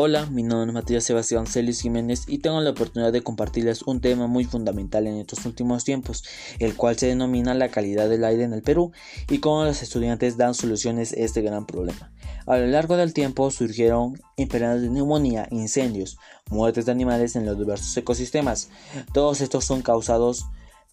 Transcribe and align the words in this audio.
Hola, 0.00 0.26
mi 0.26 0.44
nombre 0.44 0.68
es 0.68 0.74
Matías 0.74 1.02
Sebastián 1.02 1.48
Celis 1.48 1.80
Jiménez 1.80 2.22
y 2.28 2.38
tengo 2.38 2.60
la 2.60 2.70
oportunidad 2.70 3.12
de 3.12 3.22
compartirles 3.22 3.82
un 3.82 4.00
tema 4.00 4.28
muy 4.28 4.44
fundamental 4.44 5.08
en 5.08 5.16
estos 5.16 5.44
últimos 5.44 5.82
tiempos, 5.82 6.22
el 6.60 6.76
cual 6.76 6.96
se 6.96 7.08
denomina 7.08 7.52
la 7.52 7.70
calidad 7.70 8.08
del 8.08 8.22
aire 8.22 8.44
en 8.44 8.52
el 8.52 8.62
Perú 8.62 8.92
y 9.28 9.40
cómo 9.40 9.64
los 9.64 9.82
estudiantes 9.82 10.36
dan 10.36 10.54
soluciones 10.54 11.12
a 11.12 11.16
este 11.16 11.42
gran 11.42 11.66
problema. 11.66 12.12
A 12.46 12.58
lo 12.58 12.68
largo 12.68 12.96
del 12.96 13.12
tiempo 13.12 13.50
surgieron 13.50 14.22
enfermedades 14.36 14.82
de 14.82 14.90
neumonía, 14.90 15.48
incendios, 15.50 16.16
muertes 16.48 16.86
de 16.86 16.92
animales 16.92 17.34
en 17.34 17.44
los 17.44 17.58
diversos 17.58 17.96
ecosistemas. 17.96 18.68
Todos 19.12 19.40
estos 19.40 19.64
son 19.64 19.82
causados 19.82 20.46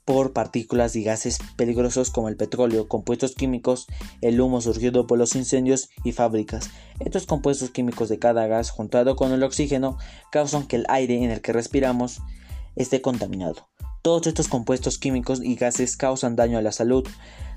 por 0.05 0.33
partículas 0.33 0.95
y 0.95 1.03
gases 1.03 1.39
peligrosos 1.55 2.11
como 2.11 2.29
el 2.29 2.37
petróleo, 2.37 2.87
compuestos 2.87 3.33
químicos, 3.33 3.87
el 4.21 4.39
humo 4.39 4.61
surgido 4.61 5.07
por 5.07 5.17
los 5.17 5.35
incendios 5.35 5.89
y 6.03 6.11
fábricas. 6.11 6.69
Estos 6.99 7.25
compuestos 7.25 7.71
químicos 7.71 8.07
de 8.07 8.19
cada 8.19 8.45
gas 8.45 8.69
juntado 8.69 9.15
con 9.15 9.31
el 9.31 9.43
oxígeno 9.43 9.97
causan 10.31 10.67
que 10.67 10.77
el 10.77 10.85
aire 10.89 11.23
en 11.23 11.31
el 11.31 11.41
que 11.41 11.53
respiramos 11.53 12.21
esté 12.75 13.01
contaminado. 13.01 13.67
Todos 14.03 14.27
estos 14.27 14.47
compuestos 14.47 14.99
químicos 14.99 15.41
y 15.43 15.55
gases 15.55 15.97
causan 15.97 16.35
daño 16.35 16.59
a 16.59 16.61
la 16.61 16.71
salud, 16.71 17.07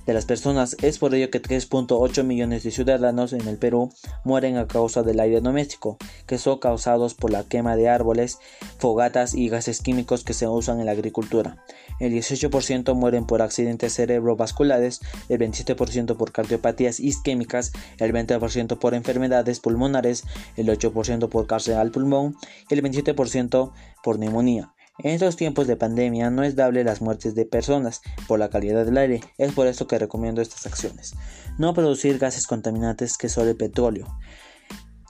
de 0.08 0.14
las 0.14 0.24
personas. 0.24 0.74
Es 0.82 0.98
por 0.98 1.14
ello 1.14 1.30
que 1.30 1.42
3.8 1.42 2.24
millones 2.24 2.62
de 2.62 2.70
ciudadanos 2.70 3.34
en 3.34 3.46
el 3.46 3.58
Perú 3.58 3.92
mueren 4.24 4.56
a 4.56 4.66
causa 4.66 5.02
del 5.02 5.20
aire 5.20 5.42
doméstico, 5.42 5.98
que 6.26 6.38
son 6.38 6.58
causados 6.58 7.12
por 7.12 7.30
la 7.30 7.44
quema 7.44 7.76
de 7.76 7.90
árboles, 7.90 8.38
fogatas 8.78 9.34
y 9.34 9.50
gases 9.50 9.82
químicos 9.82 10.24
que 10.24 10.32
se 10.32 10.48
usan 10.48 10.80
en 10.80 10.86
la 10.86 10.92
agricultura. 10.92 11.62
El 12.00 12.14
18% 12.14 12.94
mueren 12.94 13.26
por 13.26 13.42
accidentes 13.42 13.92
cerebrovasculares, 13.96 15.00
el 15.28 15.40
27% 15.40 16.16
por 16.16 16.32
cardiopatías 16.32 17.00
isquémicas, 17.00 17.72
el 17.98 18.14
20% 18.14 18.78
por 18.78 18.94
enfermedades 18.94 19.60
pulmonares, 19.60 20.24
el 20.56 20.68
8% 20.68 21.28
por 21.28 21.46
cáncer 21.46 21.76
al 21.76 21.90
pulmón 21.90 22.34
y 22.70 22.74
el 22.74 22.82
27% 22.82 23.72
por 24.02 24.18
neumonía. 24.18 24.72
En 25.00 25.12
estos 25.12 25.36
tiempos 25.36 25.68
de 25.68 25.76
pandemia 25.76 26.28
no 26.28 26.42
es 26.42 26.56
dable 26.56 26.82
las 26.82 27.00
muertes 27.00 27.36
de 27.36 27.46
personas 27.46 28.00
por 28.26 28.40
la 28.40 28.50
calidad 28.50 28.84
del 28.84 28.98
aire, 28.98 29.20
es 29.38 29.52
por 29.52 29.68
eso 29.68 29.86
que 29.86 29.96
recomiendo 29.96 30.42
estas 30.42 30.66
acciones. 30.66 31.14
No 31.56 31.72
producir 31.72 32.18
gases 32.18 32.48
contaminantes 32.48 33.16
que 33.16 33.28
son 33.28 33.46
el 33.46 33.56
petróleo, 33.56 34.06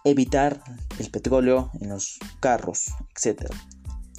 evitar 0.05 0.63
el 0.99 1.11
petróleo 1.11 1.71
en 1.81 1.89
los 1.89 2.19
carros, 2.41 2.89
etc. 3.17 3.51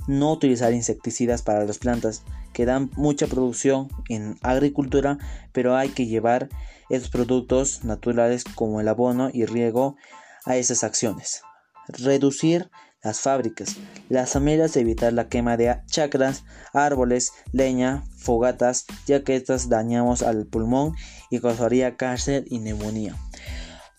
No 0.07 0.31
utilizar 0.31 0.73
insecticidas 0.73 1.43
para 1.43 1.63
las 1.65 1.77
plantas 1.77 2.23
que 2.51 2.65
dan 2.65 2.89
mucha 2.95 3.27
producción 3.27 3.89
en 4.09 4.39
agricultura, 4.41 5.19
pero 5.51 5.75
hay 5.75 5.89
que 5.89 6.07
llevar 6.07 6.49
esos 6.89 7.11
productos 7.11 7.83
naturales 7.83 8.43
como 8.43 8.81
el 8.81 8.87
abono 8.87 9.29
y 9.31 9.45
riego 9.45 9.97
a 10.45 10.57
esas 10.57 10.83
acciones. 10.83 11.43
Reducir 11.87 12.71
las 13.03 13.21
fábricas, 13.21 13.77
las 14.09 14.35
amigas 14.35 14.75
evitar 14.75 15.13
la 15.13 15.29
quema 15.29 15.57
de 15.57 15.77
chacras, 15.87 16.43
árboles, 16.73 17.31
leña, 17.53 18.03
fogatas, 18.17 18.85
ya 19.07 19.23
que 19.23 19.35
estas 19.35 19.69
dañamos 19.69 20.21
al 20.21 20.45
pulmón 20.45 20.95
y 21.29 21.39
causaría 21.39 21.95
cáncer 21.95 22.45
y 22.47 22.59
neumonía. 22.59 23.15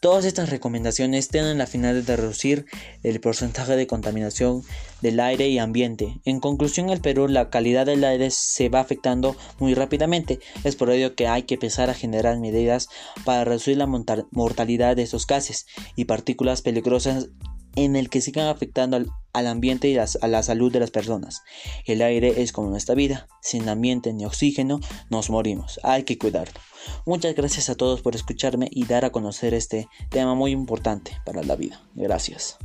Todas 0.00 0.24
estas 0.24 0.48
recomendaciones 0.48 1.28
tienen 1.28 1.58
la 1.58 1.66
finalidad 1.66 2.04
de 2.04 2.16
reducir 2.16 2.64
el 3.02 3.20
porcentaje 3.20 3.76
de 3.76 3.86
contaminación 3.86 4.62
del 5.02 5.20
aire 5.20 5.50
y 5.50 5.58
ambiente. 5.58 6.22
En 6.24 6.40
conclusión, 6.40 6.86
en 6.86 6.94
el 6.94 7.00
Perú 7.02 7.28
la 7.28 7.50
calidad 7.50 7.84
del 7.84 8.02
aire 8.04 8.30
se 8.30 8.70
va 8.70 8.80
afectando 8.80 9.36
muy 9.58 9.74
rápidamente. 9.74 10.40
Es 10.64 10.74
por 10.74 10.90
ello 10.90 11.14
que 11.14 11.28
hay 11.28 11.42
que 11.42 11.54
empezar 11.54 11.90
a 11.90 11.94
generar 11.94 12.38
medidas 12.38 12.88
para 13.26 13.44
reducir 13.44 13.76
la 13.76 13.86
mortalidad 13.86 14.96
de 14.96 15.02
estos 15.02 15.26
gases 15.26 15.66
y 15.96 16.06
partículas 16.06 16.62
peligrosas 16.62 17.28
en 17.76 17.96
el 17.96 18.10
que 18.10 18.20
sigan 18.20 18.48
afectando 18.48 18.96
al, 19.32 19.46
ambiente 19.46 19.88
y 19.88 19.96
a 19.96 20.28
la 20.28 20.42
salud 20.42 20.72
de 20.72 20.80
las 20.80 20.90
personas. 20.90 21.42
El 21.86 22.02
aire 22.02 22.42
es 22.42 22.52
como 22.52 22.70
nuestra 22.70 22.94
vida, 22.94 23.28
sin 23.42 23.68
ambiente 23.68 24.12
ni 24.12 24.24
oxígeno 24.24 24.80
nos 25.08 25.30
morimos, 25.30 25.80
hay 25.82 26.02
que 26.04 26.18
cuidarlo. 26.18 26.60
Muchas 27.06 27.34
gracias 27.34 27.68
a 27.68 27.74
todos 27.74 28.00
por 28.02 28.16
escucharme 28.16 28.68
y 28.70 28.86
dar 28.86 29.04
a 29.04 29.12
conocer 29.12 29.54
este 29.54 29.88
tema 30.08 30.34
muy 30.34 30.50
importante 30.50 31.16
para 31.24 31.42
la 31.42 31.56
vida. 31.56 31.80
Gracias. 31.94 32.58